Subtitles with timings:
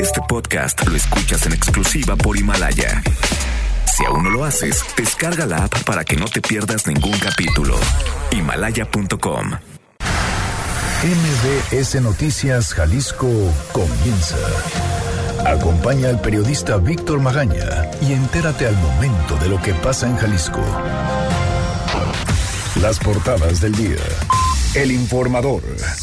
[0.00, 3.02] Este podcast lo escuchas en exclusiva por Himalaya.
[3.96, 7.76] Si aún no lo haces, descarga la app para que no te pierdas ningún capítulo.
[8.30, 9.52] Himalaya.com.
[11.02, 13.28] MBS Noticias Jalisco
[13.72, 14.36] comienza.
[15.46, 20.62] Acompaña al periodista Víctor Magaña y entérate al momento de lo que pasa en Jalisco.
[22.80, 24.02] Las portadas del día.
[24.76, 25.62] El informador.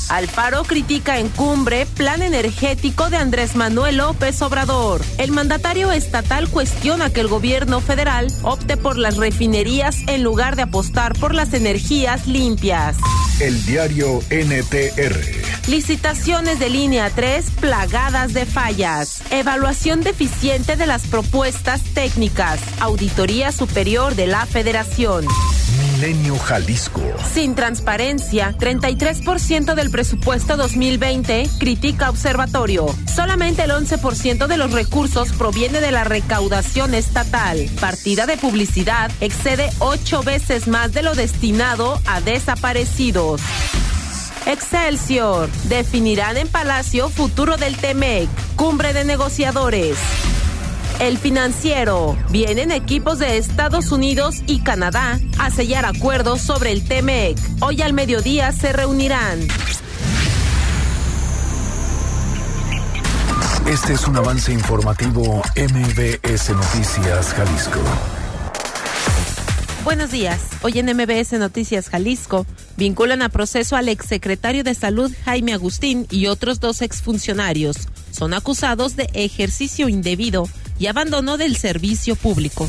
[0.09, 4.99] Alfaro critica en cumbre plan energético de Andrés Manuel López Obrador.
[5.19, 10.63] El mandatario estatal cuestiona que el gobierno federal opte por las refinerías en lugar de
[10.63, 12.97] apostar por las energías limpias.
[13.39, 15.19] El diario NTR.
[15.67, 19.21] Licitaciones de línea 3 plagadas de fallas.
[19.29, 22.59] Evaluación deficiente de las propuestas técnicas.
[22.79, 25.27] Auditoría Superior de la Federación.
[26.03, 27.01] Jalisco.
[27.33, 32.87] Sin transparencia, 33% del presupuesto 2020 critica observatorio.
[33.05, 37.69] Solamente el 11% de los recursos proviene de la recaudación estatal.
[37.79, 43.39] Partida de publicidad excede ocho veces más de lo destinado a desaparecidos.
[44.45, 45.49] Excelsior.
[45.69, 48.27] Definirán en Palacio futuro del TEMEC.
[48.57, 49.97] Cumbre de negociadores.
[50.99, 52.17] El financiero.
[52.29, 57.37] Vienen equipos de Estados Unidos y Canadá a sellar acuerdos sobre el TEMEC.
[57.61, 59.39] Hoy al mediodía se reunirán.
[63.67, 67.79] Este es un avance informativo MBS Noticias Jalisco.
[69.83, 70.41] Buenos días.
[70.61, 72.45] Hoy en MBS Noticias Jalisco
[72.77, 77.89] vinculan a proceso al exsecretario de Salud Jaime Agustín y otros dos exfuncionarios.
[78.11, 80.47] Son acusados de ejercicio indebido
[80.79, 82.67] y abandono del servicio público.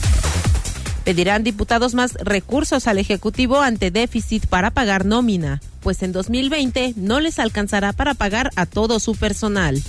[1.04, 7.20] Pedirán diputados más recursos al Ejecutivo ante déficit para pagar nómina, pues en 2020 no
[7.20, 9.82] les alcanzará para pagar a todo su personal.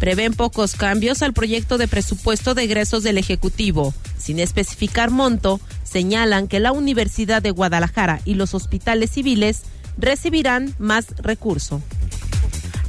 [0.00, 3.94] Prevén pocos cambios al proyecto de presupuesto de egresos del Ejecutivo.
[4.18, 9.62] Sin especificar monto, señalan que la Universidad de Guadalajara y los hospitales civiles
[9.98, 11.82] recibirán más recurso.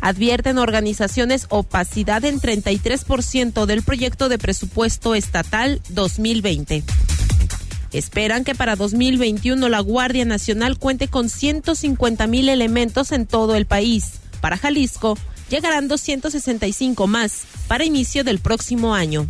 [0.02, 6.84] Advierten organizaciones opacidad en 33% del proyecto de presupuesto estatal 2020.
[7.94, 13.66] Esperan que para 2021 la Guardia Nacional cuente con 150 mil elementos en todo el
[13.66, 14.13] país.
[14.41, 15.18] Para Jalisco,
[15.50, 19.28] llegarán 265 más para inicio del próximo año.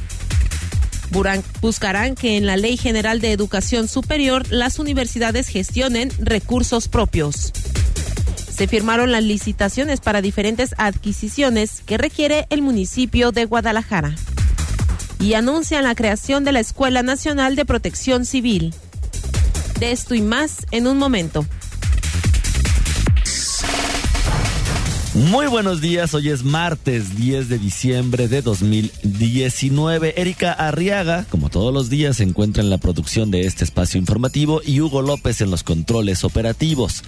[1.61, 7.53] Buscarán que en la Ley General de Educación Superior las universidades gestionen recursos propios.
[8.57, 14.15] Se firmaron las licitaciones para diferentes adquisiciones que requiere el municipio de Guadalajara.
[15.19, 18.73] Y anuncian la creación de la Escuela Nacional de Protección Civil.
[19.79, 21.45] De esto y más en un momento.
[25.13, 30.19] Muy buenos días, hoy es martes 10 de diciembre de 2019.
[30.19, 34.61] Erika Arriaga, como todos los días, se encuentra en la producción de este espacio informativo
[34.65, 37.03] y Hugo López en los controles operativos.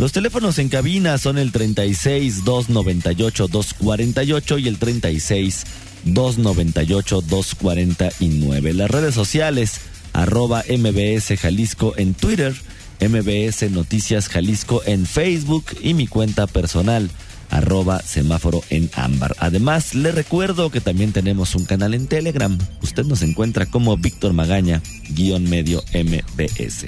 [0.00, 5.66] Los teléfonos en cabina son el 36 298 248 y el 36
[6.04, 8.72] 298 249.
[8.72, 9.82] Las redes sociales,
[10.14, 12.54] arroba MBS Jalisco en Twitter,
[12.98, 17.10] MBS Noticias Jalisco en Facebook y mi cuenta personal
[17.50, 19.36] arroba semáforo en ámbar.
[19.38, 22.56] Además, le recuerdo que también tenemos un canal en Telegram.
[22.80, 24.80] Usted nos encuentra como Víctor Magaña,
[25.10, 26.86] guion medio MBS.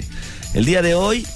[0.55, 1.27] El día de hoy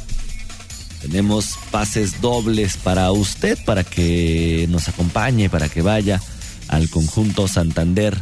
[1.02, 6.22] tenemos pases dobles para usted, para que nos acompañe, para que vaya
[6.68, 8.18] al conjunto Santander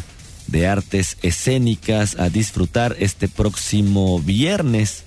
[0.47, 5.03] de Artes Escénicas a disfrutar este próximo viernes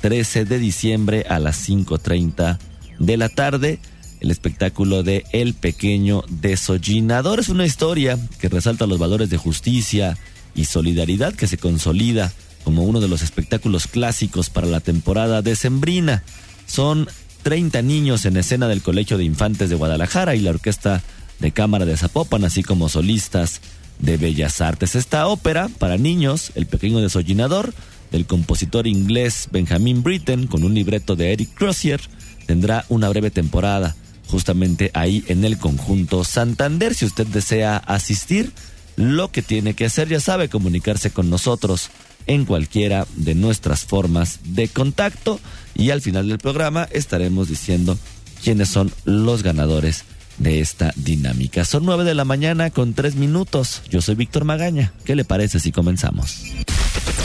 [0.00, 2.58] 13 de diciembre a las 5.30
[2.98, 3.80] de la tarde
[4.20, 7.40] el espectáculo de El Pequeño Desollinador.
[7.40, 10.16] Es una historia que resalta los valores de justicia
[10.54, 12.32] y solidaridad que se consolida
[12.64, 16.22] como uno de los espectáculos clásicos para la temporada decembrina.
[16.70, 17.08] Son
[17.42, 21.02] 30 niños en escena del Colegio de Infantes de Guadalajara y la Orquesta
[21.40, 23.60] de Cámara de Zapopan, así como solistas
[23.98, 24.94] de Bellas Artes.
[24.94, 27.74] Esta ópera para niños, El Pequeño Desollinador,
[28.12, 32.00] del compositor inglés Benjamin Britten, con un libreto de Eric Crozier,
[32.46, 33.96] tendrá una breve temporada
[34.28, 36.94] justamente ahí en el conjunto Santander.
[36.94, 38.52] Si usted desea asistir,
[38.94, 41.90] lo que tiene que hacer, ya sabe, comunicarse con nosotros
[42.28, 45.40] en cualquiera de nuestras formas de contacto
[45.74, 47.98] y al final del programa estaremos diciendo
[48.42, 50.04] quiénes son los ganadores
[50.40, 51.64] de esta dinámica.
[51.64, 53.82] Son nueve de la mañana con tres minutos.
[53.88, 54.92] Yo soy Víctor Magaña.
[55.04, 56.42] ¿Qué le parece si comenzamos?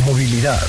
[0.06, 0.62] Movilidad.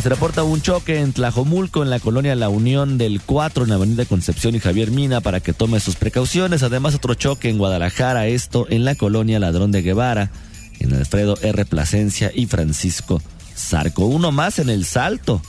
[0.00, 3.76] se reporta un choque en Tlajomulco, en la colonia La Unión del 4, en la
[3.76, 6.62] avenida Concepción y Javier Mina, para que tome sus precauciones.
[6.62, 10.30] Además, otro choque en Guadalajara, esto en la colonia Ladrón de Guevara,
[10.78, 11.64] en Alfredo R.
[11.64, 13.20] Plasencia y Francisco
[13.56, 14.06] Zarco.
[14.06, 15.42] Uno más en el Salto,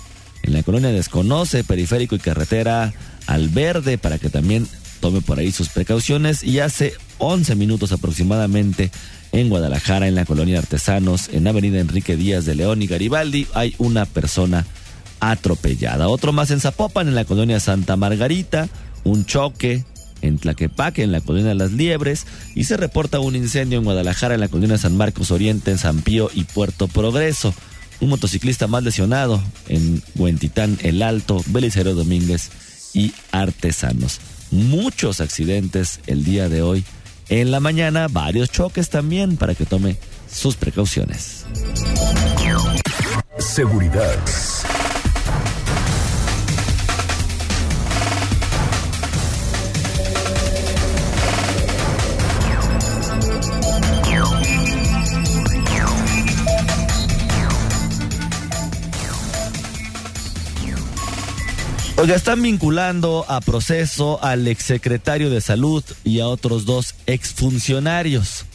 [0.43, 2.93] en la colonia Desconoce, periférico y carretera
[3.27, 4.67] al Verde, para que también
[4.99, 6.43] tome por ahí sus precauciones.
[6.43, 8.91] Y hace 11 minutos aproximadamente
[9.31, 13.75] en Guadalajara, en la colonia Artesanos, en Avenida Enrique Díaz de León y Garibaldi, hay
[13.77, 14.65] una persona
[15.19, 16.09] atropellada.
[16.09, 18.67] Otro más en Zapopan, en la colonia Santa Margarita,
[19.03, 19.85] un choque
[20.21, 24.41] en Tlaquepaque, en la colonia Las Liebres, y se reporta un incendio en Guadalajara, en
[24.41, 27.53] la colonia San Marcos Oriente, en San Pío y Puerto Progreso.
[28.01, 32.49] Un motociclista más lesionado en Huentitán, El Alto, Belicero Domínguez
[32.93, 34.19] y Artesanos.
[34.51, 36.83] Muchos accidentes el día de hoy
[37.29, 39.97] en la mañana varios choques también para que tome
[40.29, 41.45] sus precauciones.
[43.37, 44.17] Seguridad.
[62.01, 68.47] Oiga, están vinculando a proceso al exsecretario de Salud y a otros dos exfuncionarios.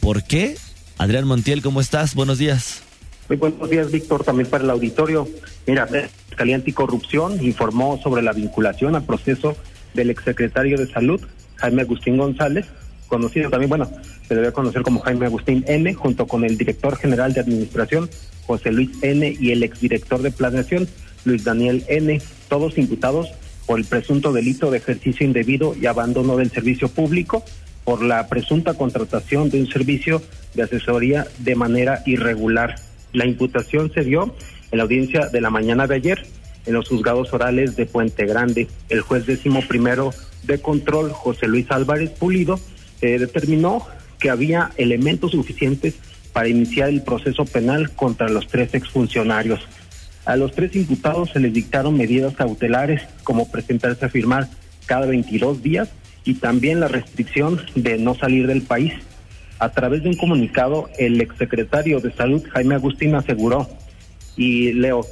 [0.00, 0.56] ¿Por qué?
[0.96, 2.14] Adrián Montiel, ¿cómo estás?
[2.14, 2.84] Buenos días.
[3.28, 5.28] Muy buenos días, Víctor, también para el auditorio.
[5.66, 9.56] Mira, la Fiscalía Anticorrupción informó sobre la vinculación a proceso
[9.94, 11.20] del exsecretario de Salud,
[11.56, 12.66] Jaime Agustín González,
[13.08, 13.90] conocido también, bueno,
[14.28, 18.08] se debe conocer como Jaime Agustín N., junto con el director general de Administración,
[18.46, 20.86] José Luis N., y el exdirector de Planeación,
[21.24, 22.20] Luis Daniel N.,
[22.52, 23.32] todos imputados
[23.64, 27.42] por el presunto delito de ejercicio indebido y abandono del servicio público
[27.82, 30.20] por la presunta contratación de un servicio
[30.52, 32.74] de asesoría de manera irregular.
[33.14, 34.34] La imputación se dio
[34.70, 36.26] en la audiencia de la mañana de ayer
[36.66, 38.68] en los juzgados orales de Puente Grande.
[38.90, 40.10] El juez décimo primero
[40.42, 42.60] de control, José Luis Álvarez Pulido,
[43.00, 43.86] eh, determinó
[44.18, 45.94] que había elementos suficientes
[46.34, 49.66] para iniciar el proceso penal contra los tres exfuncionarios.
[50.24, 54.48] A los tres imputados se les dictaron medidas cautelares como presentarse a firmar
[54.86, 55.88] cada 22 días
[56.24, 58.92] y también la restricción de no salir del país.
[59.58, 63.68] A través de un comunicado, el exsecretario de Salud, Jaime Agustín, aseguró,
[64.36, 65.06] y leo,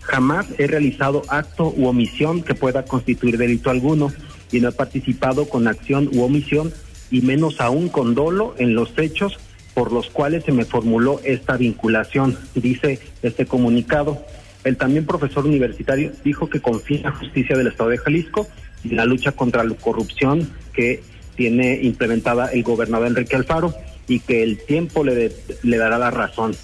[0.00, 4.12] jamás he realizado acto u omisión que pueda constituir delito alguno
[4.50, 6.72] y no he participado con acción u omisión
[7.10, 9.38] y menos aún con dolo en los hechos
[9.78, 14.20] por los cuales se me formuló esta vinculación, dice este comunicado.
[14.64, 18.48] El también profesor universitario dijo que confía en la justicia del Estado de Jalisco
[18.82, 21.00] y la lucha contra la corrupción que
[21.36, 23.72] tiene implementada el gobernador Enrique Alfaro
[24.08, 25.30] y que el tiempo le,
[25.62, 26.56] le dará la razón.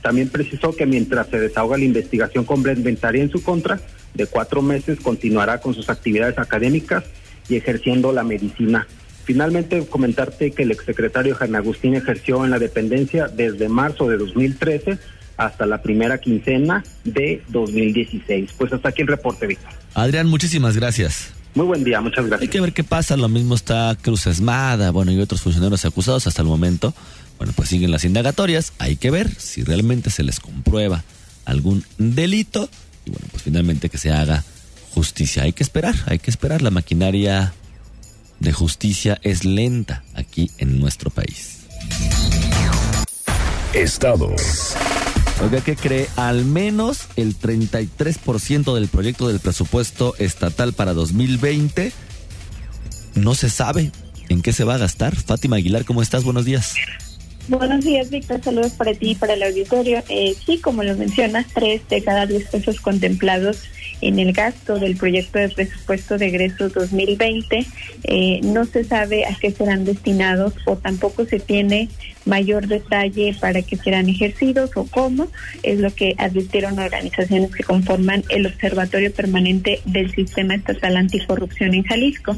[0.00, 3.80] También precisó que mientras se desahoga la investigación complementaria en su contra,
[4.14, 7.02] de cuatro meses continuará con sus actividades académicas
[7.48, 8.86] y ejerciendo la medicina
[9.24, 14.98] Finalmente, comentarte que el exsecretario Jaime Agustín ejerció en la dependencia desde marzo de 2013
[15.36, 18.50] hasta la primera quincena de 2016.
[18.56, 19.70] Pues hasta aquí el reporte, Víctor.
[19.94, 21.32] Adrián, muchísimas gracias.
[21.54, 22.42] Muy buen día, muchas gracias.
[22.42, 23.16] Hay que ver qué pasa.
[23.16, 26.92] Lo mismo está Cruz Esmada, bueno, y otros funcionarios acusados hasta el momento.
[27.38, 28.72] Bueno, pues siguen las indagatorias.
[28.78, 31.04] Hay que ver si realmente se les comprueba
[31.44, 32.68] algún delito.
[33.06, 34.44] Y bueno, pues finalmente que se haga
[34.90, 35.44] justicia.
[35.44, 36.60] Hay que esperar, hay que esperar.
[36.60, 37.52] La maquinaria
[38.40, 41.60] de justicia es lenta aquí en nuestro país.
[43.72, 44.74] Estados.
[45.42, 46.06] Oiga, ¿qué cree?
[46.16, 51.92] Al menos el 33% del proyecto del presupuesto estatal para 2020
[53.14, 53.90] no se sabe
[54.28, 55.16] en qué se va a gastar.
[55.16, 56.24] Fátima Aguilar, ¿cómo estás?
[56.24, 56.74] Buenos días.
[57.48, 58.40] Buenos días, Víctor.
[58.42, 60.02] Saludos para ti y para el auditorio.
[60.08, 63.64] Eh, sí, como lo mencionas, tres de cada diez pesos contemplados
[64.00, 67.66] en el gasto del proyecto de presupuesto de egresos 2020
[68.04, 71.88] eh, no se sabe a qué serán destinados o tampoco se tiene
[72.24, 75.28] mayor detalle para que serán ejercidos o cómo,
[75.62, 81.84] es lo que advirtieron organizaciones que conforman el Observatorio Permanente del Sistema Estatal Anticorrupción en
[81.84, 82.36] Jalisco.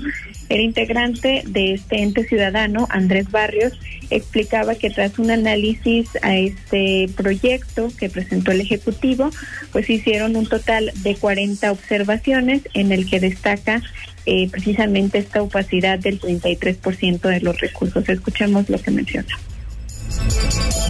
[0.49, 3.73] El integrante de este ente ciudadano, Andrés Barrios,
[4.11, 9.31] explicaba que tras un análisis a este proyecto que presentó el Ejecutivo,
[9.73, 13.83] pues hicieron un total de 40 observaciones en el que destaca
[14.27, 18.09] eh, precisamente esta opacidad del 33% de los recursos.
[18.09, 19.37] Escuchemos lo que menciona.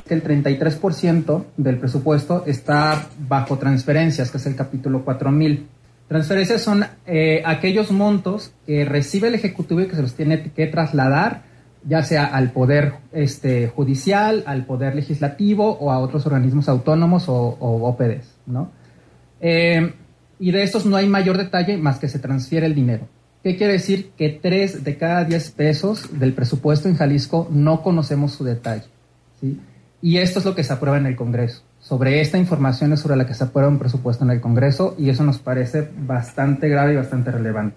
[0.09, 5.67] El 33% del presupuesto está bajo transferencias, que es el capítulo 4000.
[6.09, 10.67] Transferencias son eh, aquellos montos que recibe el Ejecutivo y que se los tiene que
[10.67, 11.43] trasladar
[11.89, 17.35] ya sea al poder este, judicial, al poder legislativo o a otros organismos autónomos o,
[17.35, 18.71] o OPDs, ¿no?
[19.41, 19.93] Eh,
[20.39, 23.09] y de estos no hay mayor detalle más que se transfiere el dinero.
[23.43, 24.11] ¿Qué quiere decir?
[24.17, 28.85] Que tres de cada diez pesos del presupuesto en Jalisco no conocemos su detalle.
[29.41, 29.61] ¿Sí?
[30.03, 31.63] Y esto es lo que se aprueba en el Congreso.
[31.81, 35.09] Sobre esta información es sobre la que se aprueba un presupuesto en el Congreso y
[35.09, 37.77] eso nos parece bastante grave y bastante relevante.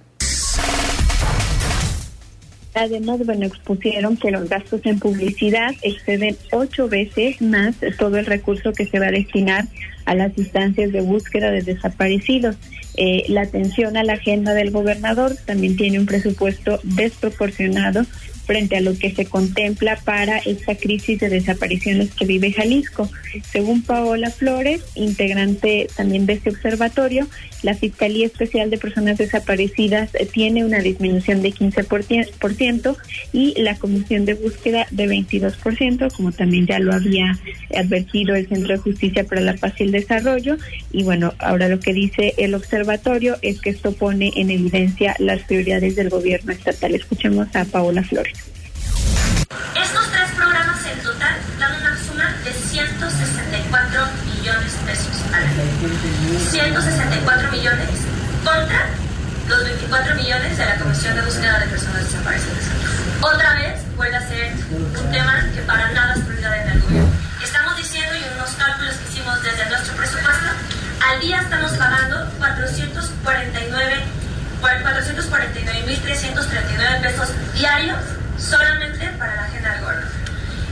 [2.75, 8.73] Además, bueno, expusieron que los gastos en publicidad exceden ocho veces más todo el recurso
[8.73, 9.65] que se va a destinar
[10.05, 12.55] a las instancias de búsqueda de desaparecidos.
[12.95, 18.05] Eh, la atención a la agenda del gobernador también tiene un presupuesto desproporcionado
[18.49, 23.07] frente a lo que se contempla para esta crisis de desapariciones que vive Jalisco.
[23.51, 27.27] Según Paola Flores, integrante también de este observatorio,
[27.61, 32.97] la Fiscalía Especial de Personas Desaparecidas eh, tiene una disminución de 15%
[33.33, 37.37] y la Comisión de Búsqueda de 22%, como también ya lo había
[37.75, 40.57] advertido el Centro de Justicia para la Paz y el Desarrollo.
[40.91, 45.43] Y bueno, ahora lo que dice el observatorio es que esto pone en evidencia las
[45.43, 46.95] prioridades del gobierno estatal.
[46.95, 48.38] Escuchemos a Paola Flores.
[49.49, 55.63] Estos tres programas en total dan una suma de 164 millones de pesos al año.
[56.51, 57.89] 164 millones
[58.45, 58.85] contra
[59.47, 62.63] los 24 millones de la Comisión de Búsqueda de Personas Desaparecidas.
[63.21, 67.09] Otra vez vuelve a ser un tema que para nada es prioridad en el gobierno.
[67.43, 70.45] Estamos diciendo, y unos cálculos que hicimos desde nuestro presupuesto,
[71.09, 74.03] al día estamos pagando 449
[74.61, 77.97] 449.339 pesos diarios
[78.39, 80.09] solamente para la agenda del gobierno.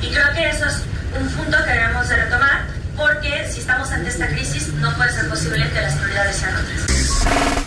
[0.01, 0.81] Y creo que eso es
[1.19, 5.27] un punto que debemos de retomar, porque si estamos ante esta crisis, no puede ser
[5.29, 7.66] posible que las prioridades sean otras.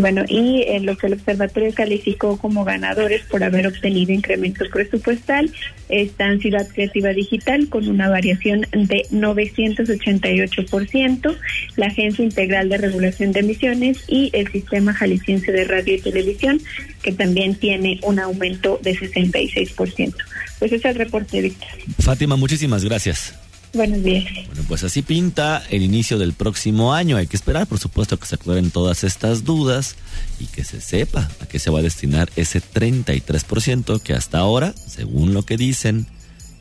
[0.00, 5.52] Bueno, y en lo que el observatorio calificó como ganadores por haber obtenido incrementos presupuestal
[5.88, 11.36] están Ciudad Creativa Digital con una variación de 988%,
[11.76, 16.60] la Agencia Integral de Regulación de Emisiones y el Sistema Jalisciense de Radio y Televisión,
[17.02, 20.14] que también tiene un aumento de 66%.
[20.58, 21.68] Pues ese es el reporte, Víctor.
[22.00, 23.43] Fátima, muchísimas gracias.
[23.74, 24.24] Buenos días.
[24.46, 27.16] Bueno, pues así pinta el inicio del próximo año.
[27.16, 29.96] Hay que esperar, por supuesto, que se aclaren todas estas dudas
[30.38, 34.72] y que se sepa a qué se va a destinar ese 33% que hasta ahora,
[34.86, 36.06] según lo que dicen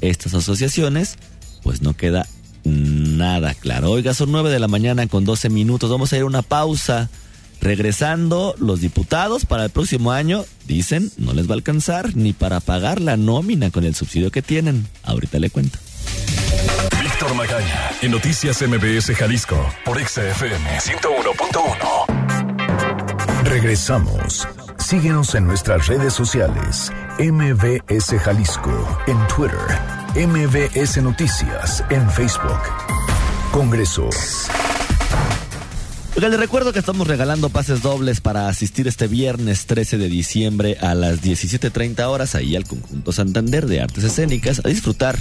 [0.02, 1.18] estas asociaciones,
[1.62, 2.28] pues no queda
[2.64, 3.92] nada claro.
[3.92, 5.92] Oiga, son 9 de la mañana con 12 minutos.
[5.92, 7.10] Vamos a ir a una pausa.
[7.62, 12.60] Regresando, los diputados para el próximo año dicen no les va a alcanzar ni para
[12.60, 14.86] pagar la nómina con el subsidio que tienen.
[15.04, 15.78] Ahorita le cuento.
[17.32, 23.44] Magaña, en Noticias MBS Jalisco, por XFM 101.1.
[23.46, 24.46] Regresamos.
[24.78, 26.92] Síguenos en nuestras redes sociales.
[27.18, 29.58] MBS Jalisco, en Twitter.
[30.16, 32.60] MBS Noticias, en Facebook.
[33.52, 34.10] Congreso.
[36.16, 40.78] Oiga, les recuerdo que estamos regalando pases dobles para asistir este viernes 13 de diciembre
[40.82, 45.18] a las 17.30 horas ahí al Conjunto Santander de Artes Escénicas a disfrutar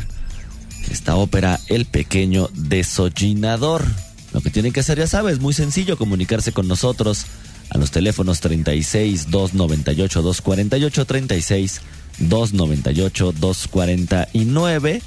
[0.90, 3.84] esta ópera El Pequeño Desollinador.
[4.32, 7.26] Lo que tienen que hacer, ya sabes, muy sencillo, comunicarse con nosotros
[7.70, 11.80] a los teléfonos 36 298 248 36
[12.18, 15.02] 298 249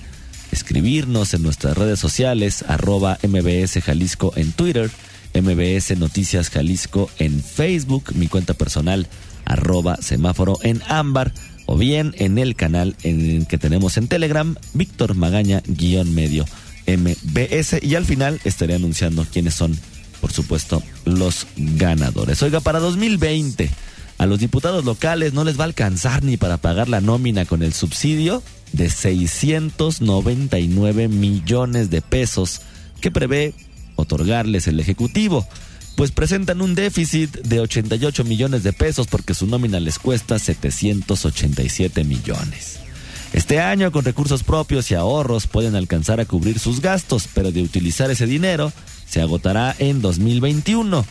[0.51, 4.89] escribirnos en nuestras redes sociales arroba mbs jalisco en twitter
[5.33, 9.07] mbs noticias jalisco en facebook mi cuenta personal
[9.45, 11.33] arroba semáforo en ámbar
[11.65, 15.63] o bien en el canal en que tenemos en Telegram, Víctor Magaña
[16.05, 16.45] medio
[16.87, 19.75] MBS y al final estaré anunciando quiénes son,
[20.21, 22.43] por supuesto, los ganadores.
[22.43, 23.71] Oiga, para 2020
[24.17, 27.63] a los diputados locales no les va a alcanzar ni para pagar la nómina con
[27.63, 28.41] el subsidio
[28.71, 32.61] de 699 millones de pesos
[33.01, 33.53] que prevé
[33.95, 35.47] otorgarles el Ejecutivo
[35.95, 42.03] pues presentan un déficit de 88 millones de pesos porque su nómina les cuesta 787
[42.03, 42.79] millones.
[43.33, 47.61] Este año con recursos propios y ahorros pueden alcanzar a cubrir sus gastos, pero de
[47.61, 48.71] utilizar ese dinero
[49.07, 51.05] se agotará en 2021,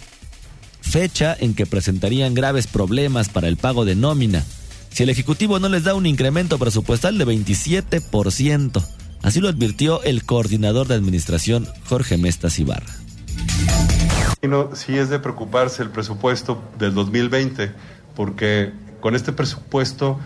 [0.81, 4.45] fecha en que presentarían graves problemas para el pago de nómina.
[4.91, 8.87] Si el Ejecutivo no les da un incremento presupuestal de 27%,
[9.23, 12.95] así lo advirtió el coordinador de administración Jorge Mestas Ibarra.
[14.75, 17.73] Sí es de preocuparse el presupuesto del 2020,
[18.15, 20.19] porque con este presupuesto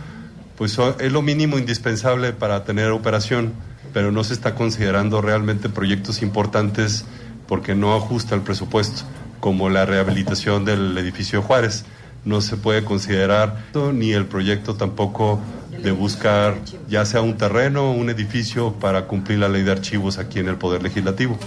[0.57, 3.53] pues es lo mínimo indispensable para tener operación,
[3.93, 7.05] pero no se está considerando realmente proyectos importantes
[7.47, 9.03] porque no ajusta el presupuesto,
[9.39, 11.85] como la rehabilitación del edificio Juárez.
[12.25, 15.41] No se puede considerar ni el proyecto tampoco
[15.83, 16.57] de buscar
[16.89, 20.49] ya sea un terreno o un edificio para cumplir la ley de archivos aquí en
[20.49, 21.39] el Poder Legislativo.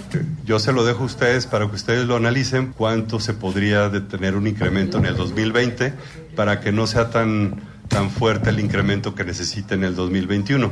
[0.44, 4.36] Yo se lo dejo a ustedes para que ustedes lo analicen cuánto se podría detener
[4.36, 5.94] un incremento en el 2020
[6.34, 10.70] para que no sea tan, tan fuerte el incremento que necesita en el 2021.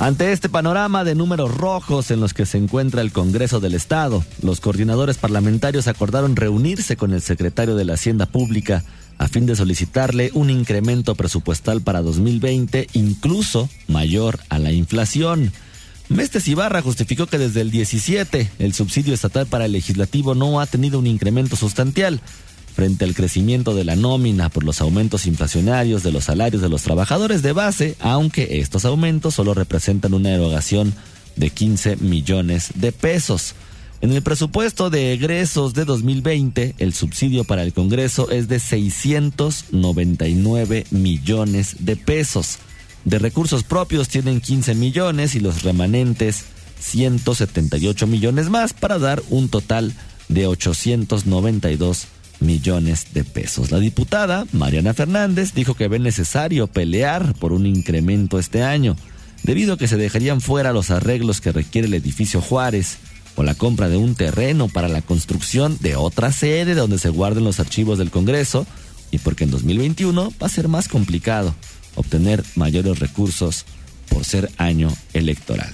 [0.00, 4.24] Ante este panorama de números rojos en los que se encuentra el Congreso del Estado,
[4.40, 8.82] los coordinadores parlamentarios acordaron reunirse con el secretario de la Hacienda Pública
[9.20, 15.52] a fin de solicitarle un incremento presupuestal para 2020 incluso mayor a la inflación.
[16.08, 20.64] Mestes Ibarra justificó que desde el 17 el subsidio estatal para el legislativo no ha
[20.66, 22.22] tenido un incremento sustancial
[22.74, 26.82] frente al crecimiento de la nómina por los aumentos inflacionarios de los salarios de los
[26.82, 30.94] trabajadores de base, aunque estos aumentos solo representan una erogación
[31.36, 33.54] de 15 millones de pesos.
[34.02, 40.86] En el presupuesto de egresos de 2020, el subsidio para el Congreso es de 699
[40.90, 42.60] millones de pesos.
[43.04, 46.46] De recursos propios tienen 15 millones y los remanentes
[46.78, 49.92] 178 millones más para dar un total
[50.28, 52.06] de 892
[52.40, 53.70] millones de pesos.
[53.70, 58.96] La diputada Mariana Fernández dijo que ve necesario pelear por un incremento este año,
[59.42, 62.96] debido a que se dejarían fuera los arreglos que requiere el edificio Juárez
[63.42, 67.60] la compra de un terreno para la construcción de otra sede donde se guarden los
[67.60, 68.66] archivos del Congreso
[69.10, 71.54] y porque en 2021 va a ser más complicado
[71.94, 73.64] obtener mayores recursos
[74.08, 75.72] por ser año electoral.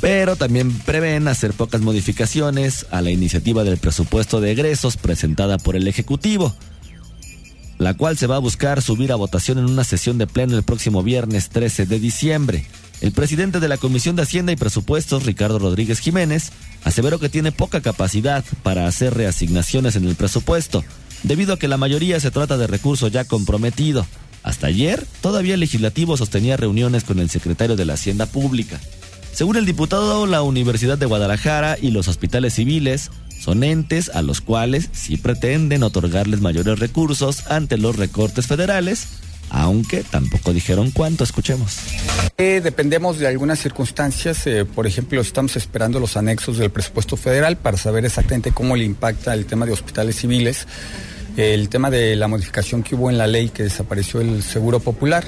[0.00, 5.76] Pero también prevén hacer pocas modificaciones a la iniciativa del presupuesto de egresos presentada por
[5.76, 6.54] el Ejecutivo,
[7.78, 10.64] la cual se va a buscar subir a votación en una sesión de pleno el
[10.64, 12.66] próximo viernes 13 de diciembre.
[13.02, 16.52] El presidente de la Comisión de Hacienda y Presupuestos, Ricardo Rodríguez Jiménez,
[16.84, 20.84] aseveró que tiene poca capacidad para hacer reasignaciones en el presupuesto,
[21.24, 24.06] debido a que la mayoría se trata de recursos ya comprometido.
[24.44, 28.78] Hasta ayer, todavía el legislativo sostenía reuniones con el secretario de la Hacienda Pública.
[29.32, 34.40] Según el diputado, la Universidad de Guadalajara y los hospitales civiles son entes a los
[34.40, 39.08] cuales sí pretenden otorgarles mayores recursos ante los recortes federales,
[39.50, 41.76] aunque tampoco dijeron cuánto, escuchemos.
[42.38, 47.56] Eh, dependemos de algunas circunstancias, eh, por ejemplo, estamos esperando los anexos del presupuesto federal
[47.56, 50.66] para saber exactamente cómo le impacta el tema de hospitales civiles,
[51.36, 55.24] el tema de la modificación que hubo en la ley que desapareció el Seguro Popular.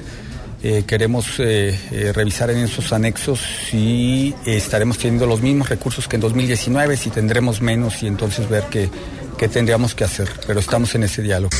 [0.63, 6.97] Eh, queremos revisar en esos anexos si estaremos teniendo los mismos recursos que en 2019,
[6.97, 8.89] si tendremos menos y entonces ver qué,
[9.37, 10.27] qué tendríamos que hacer.
[10.47, 11.51] Pero estamos en ese diálogo.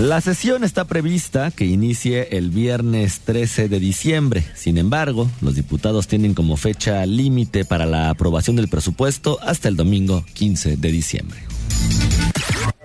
[0.00, 4.42] La sesión está prevista que inicie el viernes 13 de diciembre.
[4.54, 9.76] Sin embargo, los diputados tienen como fecha límite para la aprobación del presupuesto hasta el
[9.76, 11.40] domingo 15 de diciembre.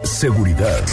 [0.04, 0.84] Seguridad.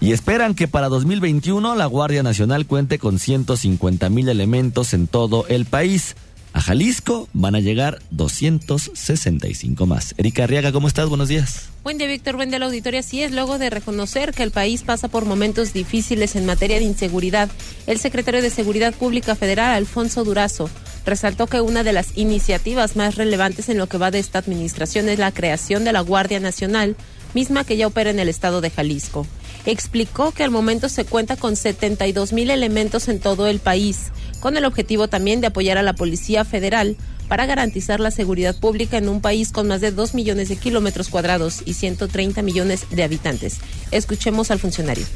[0.00, 5.44] Y esperan que para 2021 la Guardia Nacional cuente con 150 mil elementos en todo
[5.48, 6.16] el país.
[6.54, 10.14] A Jalisco van a llegar 265 más.
[10.18, 11.08] Erika Arriaga, ¿cómo estás?
[11.08, 11.70] Buenos días.
[11.82, 12.36] Buen día, Víctor.
[12.36, 13.00] Buen día, la auditoría.
[13.00, 16.84] Así es, luego de reconocer que el país pasa por momentos difíciles en materia de
[16.84, 17.50] inseguridad,
[17.86, 20.68] el secretario de Seguridad Pública Federal, Alfonso Durazo,
[21.06, 25.08] resaltó que una de las iniciativas más relevantes en lo que va de esta administración
[25.08, 26.96] es la creación de la Guardia Nacional,
[27.34, 29.26] misma que ya opera en el estado de Jalisco.
[29.64, 34.10] Explicó que al momento se cuenta con 72 mil elementos en todo el país,
[34.42, 36.96] con el objetivo también de apoyar a la Policía Federal
[37.28, 41.10] para garantizar la seguridad pública en un país con más de 2 millones de kilómetros
[41.10, 43.58] cuadrados y 130 millones de habitantes.
[43.92, 45.06] Escuchemos al funcionario.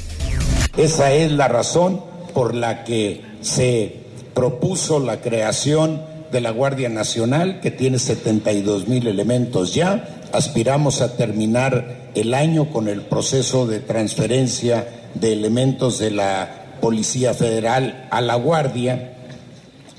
[0.77, 2.01] Esa es la razón
[2.35, 3.97] por la que se
[4.33, 10.21] propuso la creación de la Guardia Nacional, que tiene 72 mil elementos ya.
[10.33, 17.35] Aspiramos a terminar el año con el proceso de transferencia de elementos de la Policía
[17.35, 19.15] Federal a la Guardia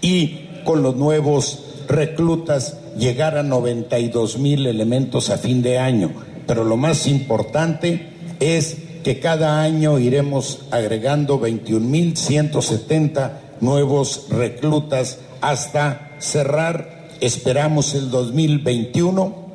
[0.02, 6.12] y con los nuevos reclutas llegar a 92 mil elementos a fin de año.
[6.46, 15.20] Pero lo más importante es que cada año iremos agregando 21 mil 170 nuevos reclutas
[15.42, 19.47] hasta cerrar, esperamos el 2021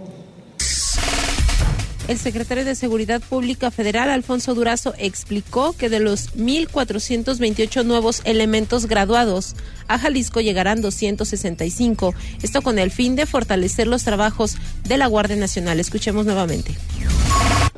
[2.09, 8.87] el secretario de Seguridad Pública Federal, Alfonso Durazo, explicó que de los 1.428 nuevos elementos
[8.87, 9.55] graduados,
[9.89, 15.37] a Jalisco llegarán 265, esto con el fin de fortalecer los trabajos de la Guardia
[15.37, 15.81] Nacional.
[15.81, 16.75] Escuchemos nuevamente.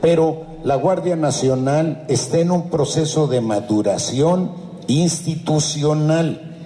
[0.00, 4.52] Pero la Guardia Nacional está en un proceso de maduración
[4.87, 6.56] institucional,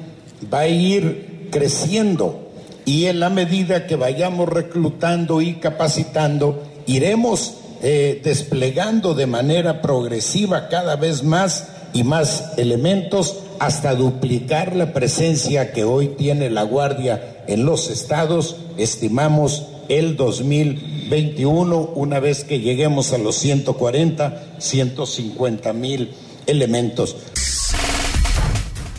[0.53, 2.49] va a ir creciendo
[2.85, 10.68] y en la medida que vayamos reclutando y capacitando, iremos eh, desplegando de manera progresiva
[10.68, 17.44] cada vez más y más elementos hasta duplicar la presencia que hoy tiene la Guardia
[17.46, 26.11] en los estados, estimamos el 2021, una vez que lleguemos a los 140, 150 mil
[26.46, 27.16] elementos.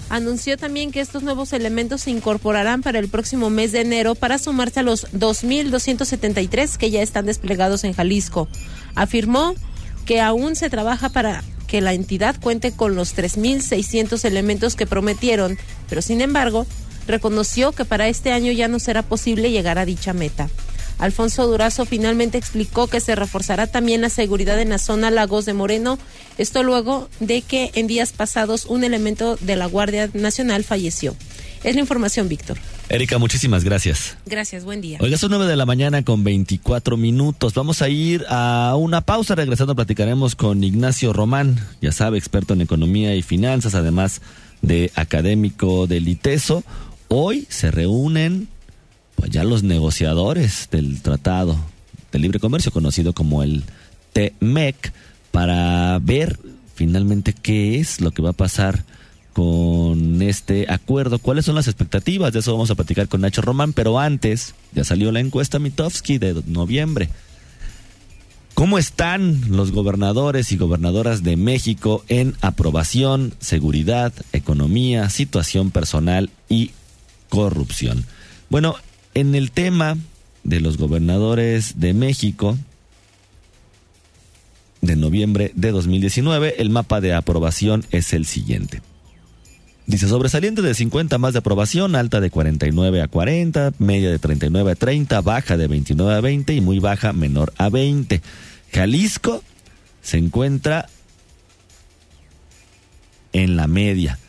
[0.09, 4.39] Anunció también que estos nuevos elementos se incorporarán para el próximo mes de enero para
[4.39, 8.47] sumarse a los 2.273 que ya están desplegados en Jalisco.
[8.95, 9.53] Afirmó
[10.05, 15.59] que aún se trabaja para que la entidad cuente con los 3.600 elementos que prometieron,
[15.87, 16.65] pero sin embargo,
[17.05, 20.49] reconoció que para este año ya no será posible llegar a dicha meta.
[20.99, 25.53] Alfonso Durazo finalmente explicó que se reforzará también la seguridad en la zona Lagos de
[25.53, 25.97] Moreno,
[26.37, 31.15] esto luego de que en días pasados un elemento de la Guardia Nacional falleció.
[31.63, 32.57] Es la información, Víctor.
[32.89, 34.17] Erika, muchísimas gracias.
[34.25, 34.97] Gracias, buen día.
[35.01, 37.53] Oiga, son 9 de la mañana con 24 minutos.
[37.53, 39.35] Vamos a ir a una pausa.
[39.35, 44.21] Regresando platicaremos con Ignacio Román, ya sabe, experto en economía y finanzas, además
[44.61, 46.63] de académico del ITESO.
[47.09, 48.47] Hoy se reúnen
[49.19, 51.57] pues ya los negociadores del Tratado
[52.11, 53.63] de Libre Comercio, conocido como el
[54.13, 54.93] TMEC,
[55.31, 56.39] para ver
[56.73, 58.85] finalmente qué es lo que va a pasar
[59.33, 63.73] con este acuerdo, cuáles son las expectativas, de eso vamos a platicar con Nacho Román,
[63.73, 67.09] pero antes ya salió la encuesta Mitofsky de noviembre.
[68.53, 76.71] ¿Cómo están los gobernadores y gobernadoras de México en aprobación, seguridad, economía, situación personal y
[77.29, 78.05] corrupción?
[78.49, 78.75] Bueno,
[79.13, 79.97] en el tema
[80.43, 82.57] de los gobernadores de México,
[84.81, 88.81] de noviembre de 2019, el mapa de aprobación es el siguiente.
[89.85, 94.71] Dice sobresaliente de 50 más de aprobación, alta de 49 a 40, media de 39
[94.71, 98.21] a 30, baja de 29 a 20 y muy baja menor a 20.
[98.71, 99.43] Jalisco
[100.03, 100.87] se encuentra
[103.33, 104.19] en la media.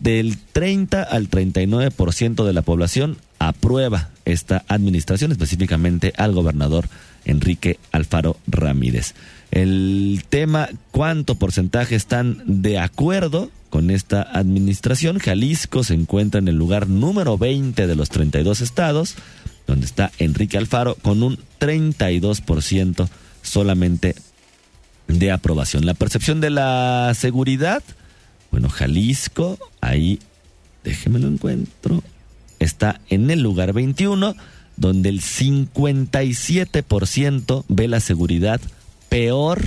[0.00, 6.88] Del 30 al 39% de la población aprueba esta administración, específicamente al gobernador
[7.24, 9.14] Enrique Alfaro Ramírez.
[9.50, 15.18] El tema, ¿cuánto porcentaje están de acuerdo con esta administración?
[15.18, 19.16] Jalisco se encuentra en el lugar número 20 de los 32 estados,
[19.66, 23.08] donde está Enrique Alfaro con un 32%
[23.42, 24.14] solamente
[25.08, 25.84] de aprobación.
[25.86, 27.82] La percepción de la seguridad,
[28.50, 30.18] bueno, Jalisco, ahí,
[30.84, 32.02] déjeme lo encuentro,
[32.58, 34.36] está en el lugar 21,
[34.76, 38.60] donde el 57% ve la seguridad
[39.08, 39.62] peor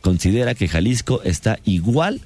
[0.00, 2.20] considera que Jalisco está igual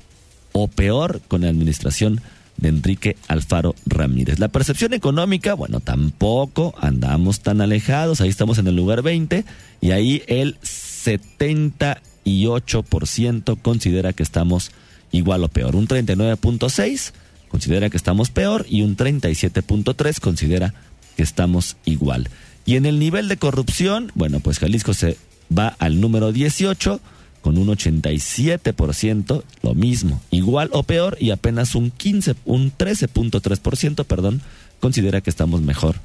[0.52, 2.20] o peor con la administración
[2.56, 4.38] de Enrique Alfaro Ramírez.
[4.38, 9.44] La percepción económica, bueno, tampoco andamos tan alejados, ahí estamos en el lugar 20
[9.80, 14.70] y ahí el 78% considera que estamos
[15.10, 15.76] igual o peor.
[15.76, 17.12] Un 39.6
[17.48, 20.74] considera que estamos peor y un 37.3 considera
[21.16, 22.28] que estamos igual.
[22.66, 25.18] Y en el nivel de corrupción, bueno, pues Jalisco se
[25.56, 27.00] va al número 18
[27.44, 34.40] con un 87%, lo mismo, igual o peor, y apenas un 15, un 13.3%, perdón,
[34.80, 35.96] considera que estamos mejor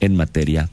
[0.00, 0.70] en materia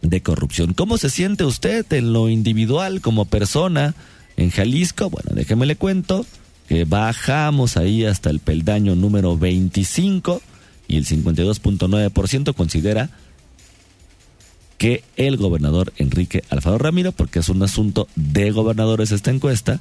[0.00, 0.72] de corrupción.
[0.72, 3.94] ¿Cómo se siente usted en lo individual como persona
[4.38, 5.10] en Jalisco?
[5.10, 6.24] Bueno, déjeme le cuento
[6.66, 10.40] que bajamos ahí hasta el peldaño número 25
[10.88, 13.10] y el 52.9% considera
[14.82, 19.78] que el gobernador Enrique Alfaro Ramiro, porque es un asunto de gobernadores esta encuesta,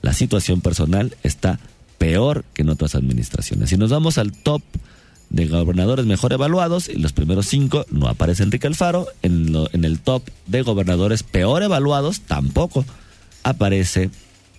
[0.00, 1.58] la situación personal está
[1.98, 3.70] peor que en otras administraciones.
[3.70, 4.62] Si nos vamos al top
[5.28, 9.98] de gobernadores mejor evaluados, en los primeros cinco no aparece Enrique Alfaro, en, en el
[9.98, 12.84] top de gobernadores peor evaluados tampoco
[13.42, 14.10] aparece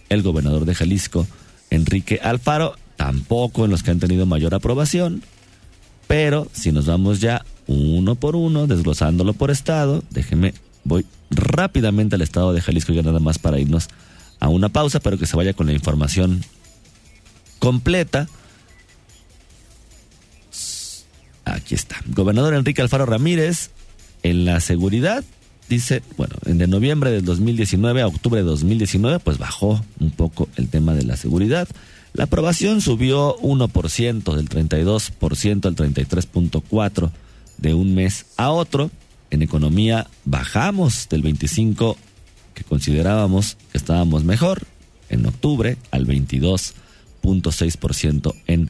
[0.10, 1.25] el gobernador de Jalisco,
[1.69, 5.23] Enrique Alfaro, tampoco en los que han tenido mayor aprobación,
[6.05, 10.04] pero si nos vamos ya uno por uno, desglosándolo por estado.
[10.12, 13.89] Déjeme, voy rápidamente al estado de Jalisco ya nada más para irnos
[14.39, 16.43] a una pausa, pero que se vaya con la información
[17.60, 18.28] completa.
[21.45, 21.97] Aquí está.
[22.08, 23.71] Gobernador Enrique Alfaro Ramírez,
[24.23, 25.23] en la seguridad,
[25.69, 30.69] dice, bueno, de noviembre del 2019 a octubre de 2019, pues bajó un poco el
[30.69, 31.67] tema de la seguridad.
[32.13, 37.12] La aprobación subió 1%, del 32% al 33.4%
[37.57, 38.91] de un mes a otro.
[39.31, 41.97] En economía bajamos del 25
[42.53, 44.65] que considerábamos que estábamos mejor
[45.09, 48.69] en octubre al 22.6% en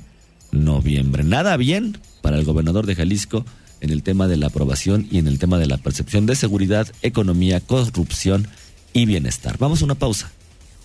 [0.52, 1.24] noviembre.
[1.24, 3.44] Nada bien para el gobernador de Jalisco
[3.82, 6.88] en el tema de la aprobación y en el tema de la percepción de seguridad,
[7.02, 8.48] economía, corrupción
[8.94, 9.58] y bienestar.
[9.60, 10.32] Vamos a una pausa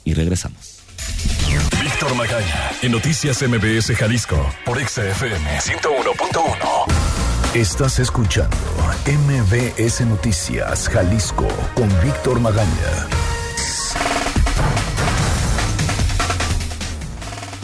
[0.04, 0.80] y regresamos.
[1.82, 6.99] Víctor Magaña, en Noticias MBS Jalisco, por XFM 101.1.
[7.54, 8.56] Estás escuchando
[9.06, 13.08] MBS Noticias Jalisco con Víctor Magaña.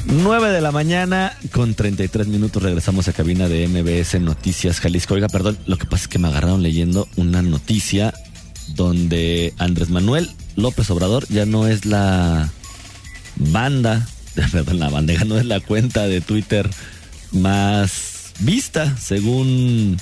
[0.07, 5.15] 9 de la mañana con 33 minutos regresamos a cabina de MBS Noticias Jalisco.
[5.15, 8.13] Oiga, perdón, lo que pasa es que me agarraron leyendo una noticia
[8.75, 12.51] donde Andrés Manuel López Obrador ya no es la
[13.37, 14.05] banda,
[14.51, 16.69] perdón, la banda, ya no es la cuenta de Twitter
[17.31, 19.97] más vista, según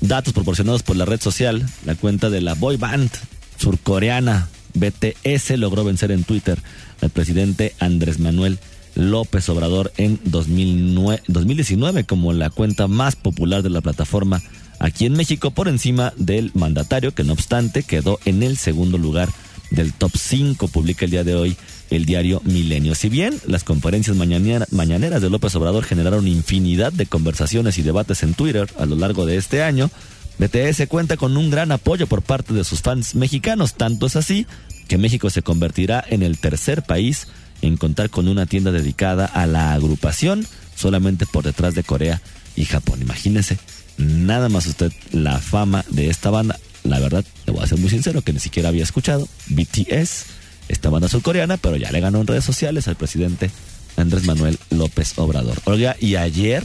[0.00, 3.10] datos proporcionados por la red social, la cuenta de la boy band
[3.58, 6.58] surcoreana BTS logró vencer en Twitter
[7.00, 8.58] al presidente Andrés Manuel
[8.94, 14.42] López Obrador en 2009, 2019 como la cuenta más popular de la plataforma
[14.78, 19.28] aquí en México por encima del mandatario que no obstante quedó en el segundo lugar
[19.70, 21.56] del top 5 publica el día de hoy
[21.90, 22.94] el diario Milenio.
[22.94, 28.34] Si bien las conferencias mañaneras de López Obrador generaron infinidad de conversaciones y debates en
[28.34, 29.90] Twitter a lo largo de este año,
[30.38, 34.46] BTS cuenta con un gran apoyo por parte de sus fans mexicanos, tanto es así
[34.88, 37.28] que México se convertirá en el tercer país
[37.62, 42.22] en contar con una tienda dedicada a la agrupación, solamente por detrás de Corea
[42.56, 43.02] y Japón.
[43.02, 43.58] Imagínense,
[43.98, 46.58] nada más usted la fama de esta banda.
[46.84, 50.24] La verdad, le voy a ser muy sincero que ni siquiera había escuchado BTS,
[50.70, 53.50] esta banda surcoreana, pero ya le ganó en redes sociales al presidente
[53.96, 55.58] Andrés Manuel López Obrador.
[55.64, 56.62] Oiga, y ayer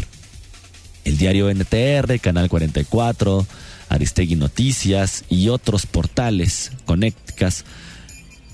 [1.03, 3.45] el diario NTR, Canal 44,
[3.89, 7.65] Aristegui Noticias y otros portales conectas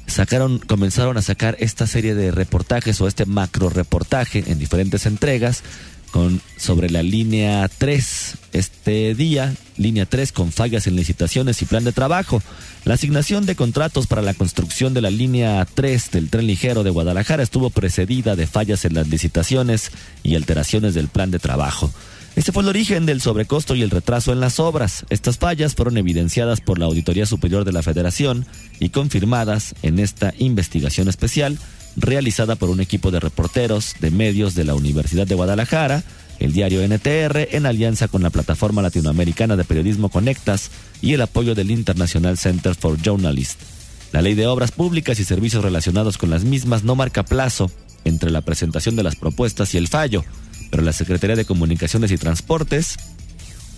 [0.07, 5.63] sacaron, comenzaron a sacar esta serie de reportajes o este macro reportaje en diferentes entregas
[6.11, 11.83] con, sobre la línea 3 este día, línea 3 con fallas en licitaciones y plan
[11.83, 12.41] de trabajo.
[12.85, 16.89] La asignación de contratos para la construcción de la línea 3 del tren ligero de
[16.89, 19.91] Guadalajara estuvo precedida de fallas en las licitaciones
[20.23, 21.91] y alteraciones del plan de trabajo.
[22.35, 25.05] Este fue el origen del sobrecosto y el retraso en las obras.
[25.09, 28.45] Estas fallas fueron evidenciadas por la Auditoría Superior de la Federación
[28.79, 31.57] y confirmadas en esta investigación especial
[31.95, 36.03] realizada por un equipo de reporteros de medios de la Universidad de Guadalajara,
[36.39, 41.55] el diario NTR, en alianza con la plataforma latinoamericana de periodismo Conectas y el apoyo
[41.55, 43.63] del International Center for Journalists.
[44.11, 47.71] La ley de obras públicas y servicios relacionados con las mismas no marca plazo
[48.03, 50.23] entre la presentación de las propuestas y el fallo
[50.71, 52.95] pero la Secretaría de Comunicaciones y Transportes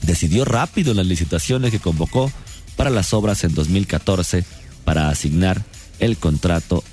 [0.03, 2.31] decidió rápido en las licitaciones que convocó
[2.77, 4.45] para las obras en 2014
[4.85, 5.63] para asignar
[5.99, 6.83] el contrato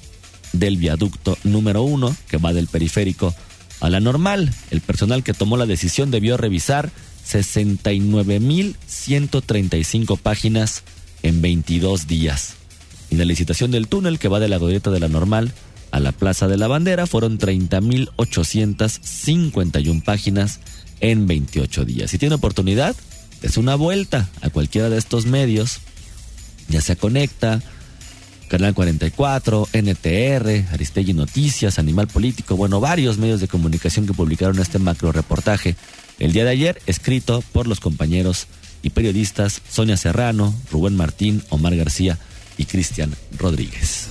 [0.53, 3.33] del viaducto número uno que va del periférico
[3.81, 4.53] a la normal.
[4.71, 6.91] El personal que tomó la decisión debió revisar
[7.27, 10.83] 69.135 páginas
[11.23, 12.55] en 22 días.
[13.11, 15.53] En la licitación del túnel que va de la glorieta de la normal
[15.91, 20.61] a la Plaza de la Bandera fueron 30.851 páginas
[21.01, 22.11] en 28 días.
[22.11, 22.97] Si tiene oportunidad,
[23.43, 25.81] es una vuelta a cualquiera de estos medios,
[26.69, 27.61] ya se conecta,
[28.51, 34.81] Canal 44, NTR, Aristegui Noticias, Animal Político, bueno, varios medios de comunicación que publicaron este
[34.81, 35.77] macro reportaje
[36.19, 38.49] el día de ayer, escrito por los compañeros
[38.83, 42.19] y periodistas Sonia Serrano, Rubén Martín, Omar García
[42.59, 44.09] y Cristian Rodríguez.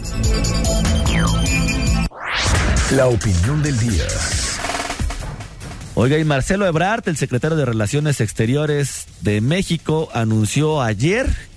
[2.95, 4.07] La opinión del día.
[5.95, 11.48] Oiga, y Marcelo Ebrard, el secretario de Relaciones Exteriores de México, anunció ayer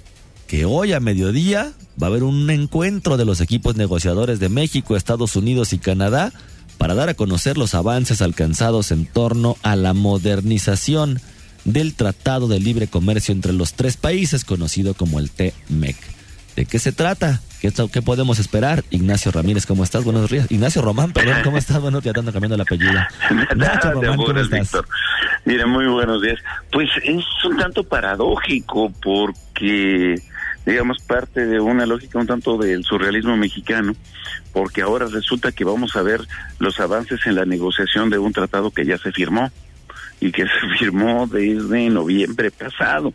[0.52, 4.96] que hoy a mediodía va a haber un encuentro de los equipos negociadores de México,
[4.96, 6.30] Estados Unidos y Canadá
[6.76, 11.22] para dar a conocer los avances alcanzados en torno a la modernización
[11.64, 15.96] del Tratado de Libre Comercio entre los tres países, conocido como el TMEC.
[16.54, 17.40] ¿De qué se trata?
[17.62, 18.84] ¿Qué, ¿Qué, podemos esperar?
[18.90, 20.04] Ignacio Ramírez, ¿cómo estás?
[20.04, 20.50] Buenos días.
[20.50, 21.80] Ignacio Román, perdón, ¿cómo estás?
[21.80, 23.00] Bueno, ya ando cambiando el apellido.
[23.52, 24.82] Ignacio Román, ¿cómo estás?
[25.46, 26.38] Mira, muy buenos días.
[26.70, 30.16] Pues es un tanto paradójico porque,
[30.66, 33.94] digamos, parte de una lógica un tanto del surrealismo mexicano,
[34.52, 36.20] porque ahora resulta que vamos a ver
[36.58, 39.50] los avances en la negociación de un tratado que ya se firmó
[40.20, 43.12] y que se firmó desde noviembre pasado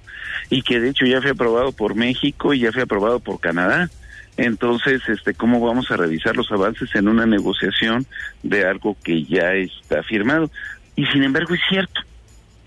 [0.49, 3.89] y que de hecho ya fue aprobado por México y ya fue aprobado por Canadá.
[4.35, 8.05] Entonces, este, ¿cómo vamos a revisar los avances en una negociación
[8.43, 10.51] de algo que ya está firmado?
[10.95, 12.01] Y sin embargo es cierto,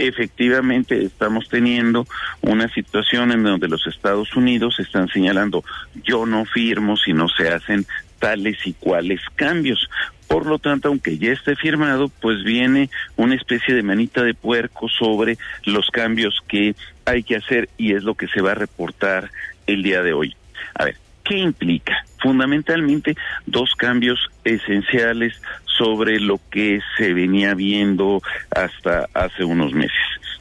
[0.07, 2.07] efectivamente estamos teniendo
[2.43, 5.65] una situación en donde los Estados Unidos están señalando,
[6.05, 7.87] yo no firmo si no se hacen
[8.19, 9.89] tales y cuales cambios.
[10.29, 14.89] Por lo tanto, aunque ya esté firmado, pues viene una especie de manita de puerco
[14.89, 19.31] sobre los cambios que hay que hacer y es lo que se va a reportar
[19.67, 20.37] el día de hoy.
[20.75, 22.05] A ver, ¿qué implica?
[22.21, 25.41] Fundamentalmente dos cambios esenciales
[25.81, 29.97] sobre lo que se venía viendo hasta hace unos meses.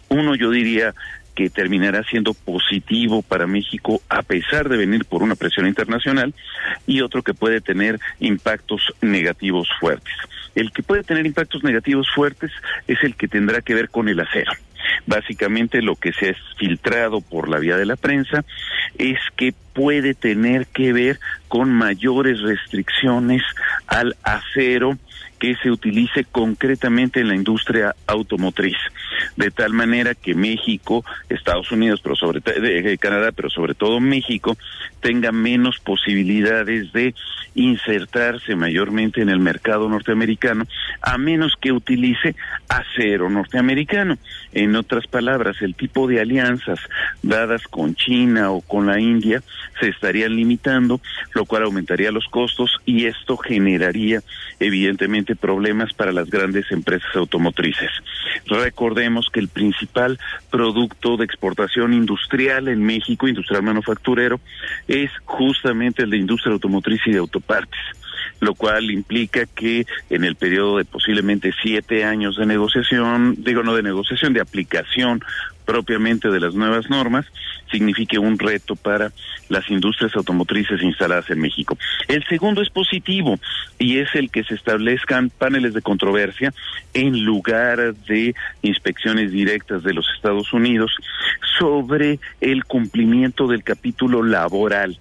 [0.10, 0.93] Uno, yo diría,
[1.39, 6.34] que terminará siendo positivo para México a pesar de venir por una presión internacional
[6.86, 10.13] y otro que puede tener impactos negativos fuertes.
[10.54, 12.52] El que puede tener impactos negativos fuertes
[12.89, 14.52] es el que tendrá que ver con el acero.
[15.06, 18.43] Básicamente lo que se ha filtrado por la vía de la prensa
[18.97, 23.43] es que puede tener que ver con mayores restricciones
[23.88, 24.97] al acero
[25.39, 28.78] que se utilice concretamente en la industria automotriz,
[29.36, 34.58] de tal manera que México, Estados Unidos, pero sobre de, Canadá, pero sobre todo México,
[35.01, 37.13] tenga menos posibilidades de
[37.55, 40.65] insertarse mayormente en el mercado norteamericano,
[41.01, 42.36] a menos que utilice
[42.67, 44.17] acero norteamericano.
[44.53, 46.79] En otras palabras, el tipo de alianzas
[47.21, 49.41] dadas con China o con la India
[49.79, 51.01] se estarían limitando,
[51.34, 54.21] lo cual aumentaría los costos y esto generaría
[54.60, 57.91] evidentemente problemas para las grandes empresas automotrices.
[58.47, 60.19] Recordemos que el principal
[60.49, 64.39] producto de exportación industrial en México, industrial manufacturero,
[64.87, 67.79] es justamente el de industria automotriz y de autopartes
[68.41, 73.75] lo cual implica que en el periodo de posiblemente siete años de negociación, digo no
[73.75, 75.21] de negociación, de aplicación
[75.69, 77.27] propiamente de las nuevas normas,
[77.69, 79.12] signifique un reto para
[79.49, 81.77] las industrias automotrices instaladas en México.
[82.08, 83.38] El segundo es positivo
[83.77, 86.55] y es el que se establezcan paneles de controversia
[86.95, 90.91] en lugar de inspecciones directas de los Estados Unidos
[91.60, 94.97] sobre el cumplimiento del capítulo laboral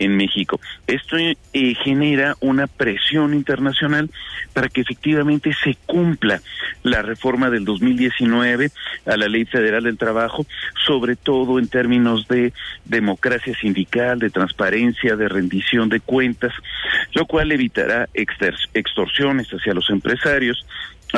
[0.00, 0.60] en México.
[0.86, 1.36] Esto eh,
[1.84, 4.10] genera una presión internacional
[4.52, 6.40] para que efectivamente se cumpla
[6.82, 8.70] la reforma del 2019
[9.06, 10.46] a la Ley Federal del Trabajo,
[10.86, 12.52] sobre todo en términos de
[12.86, 16.52] democracia sindical, de transparencia, de rendición de cuentas,
[17.14, 20.66] lo cual evitará extorsiones hacia los empresarios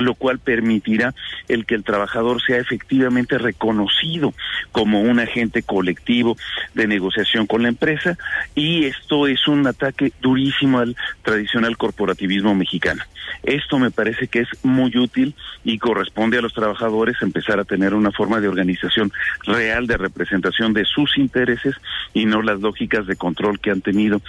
[0.00, 1.14] lo cual permitirá
[1.48, 4.33] el que el trabajador sea efectivamente reconocido
[4.72, 6.37] como un agente colectivo
[6.74, 8.16] de negociación con la empresa
[8.55, 13.02] y esto es un ataque durísimo al tradicional corporativismo mexicano.
[13.42, 17.94] Esto me parece que es muy útil y corresponde a los trabajadores empezar a tener
[17.94, 19.12] una forma de organización
[19.44, 21.74] real de representación de sus intereses
[22.14, 24.20] y no las lógicas de control que han tenido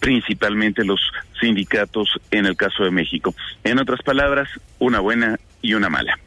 [0.00, 1.00] principalmente los
[1.40, 3.34] sindicatos en el caso de México.
[3.64, 4.48] En otras palabras,
[4.78, 6.18] una buena y una mala.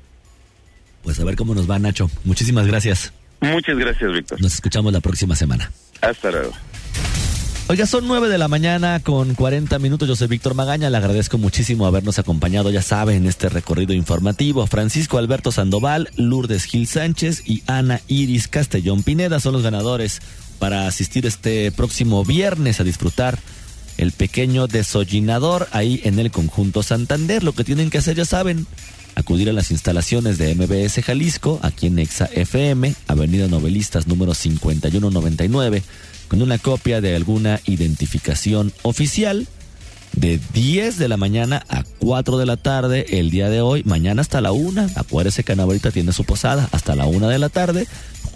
[1.04, 2.10] Pues a ver cómo nos va, Nacho.
[2.24, 3.12] Muchísimas gracias.
[3.42, 4.42] Muchas gracias, Víctor.
[4.42, 5.70] Nos escuchamos la próxima semana.
[6.00, 6.54] Hasta luego.
[7.68, 10.08] Oiga, son nueve de la mañana con 40 minutos.
[10.08, 10.90] Yo soy Víctor Magaña.
[10.90, 14.66] Le agradezco muchísimo habernos acompañado, ya saben, en este recorrido informativo.
[14.66, 20.22] Francisco Alberto Sandoval, Lourdes Gil Sánchez y Ana Iris Castellón Pineda son los ganadores
[20.58, 23.38] para asistir este próximo viernes a disfrutar
[24.00, 27.44] el pequeño desollinador ahí en el conjunto Santander.
[27.44, 28.66] Lo que tienen que hacer, ya saben,
[29.16, 35.84] acudir a las instalaciones de MBS Jalisco, aquí en Exa FM, Avenida Novelistas número 5199
[36.30, 39.48] con una copia de alguna identificación oficial
[40.14, 44.22] de 10 de la mañana a 4 de la tarde el día de hoy, mañana
[44.22, 47.88] hasta la 1, acuérdese que Ana tiene su posada hasta la 1 de la tarde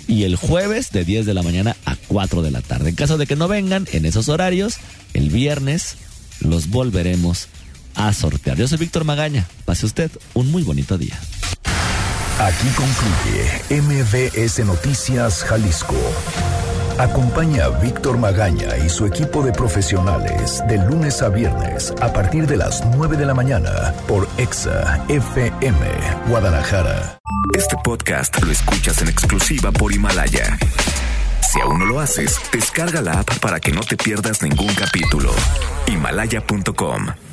[0.08, 2.90] y el jueves de 10 de la mañana a 4 de la tarde.
[2.90, 4.76] En caso de que no vengan en esos horarios,
[5.14, 5.96] el viernes
[6.40, 7.48] los volveremos
[7.96, 8.58] a sortear.
[8.58, 11.20] Yo soy Víctor Magaña, pase usted un muy bonito día.
[12.40, 15.96] Aquí concluye MBS Noticias Jalisco.
[17.00, 22.46] Acompaña a Víctor Magaña y su equipo de profesionales de lunes a viernes a partir
[22.46, 25.80] de las 9 de la mañana por Exa FM
[26.28, 27.18] Guadalajara.
[27.58, 30.58] Este podcast lo escuchas en exclusiva por Himalaya.
[31.52, 35.32] Si aún no lo haces, descarga la app para que no te pierdas ningún capítulo.
[35.88, 37.33] Himalaya.com